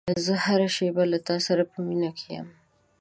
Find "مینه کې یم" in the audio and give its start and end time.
1.87-2.47